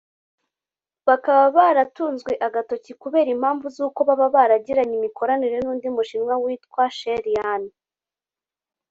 [1.07, 7.63] bakaba baratunzwe agatoki kubera impamvu z’uko baba baragiranye imikoranire n’undi mushinwa witwa Sheri Yan